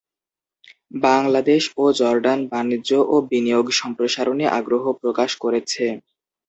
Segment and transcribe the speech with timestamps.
[1.03, 5.85] বাংলাদেশ ও জর্ডান বাণিজ্য ও বিনিয়োগ সম্প্রসারণে আগ্রহ প্রকাশ করেছে।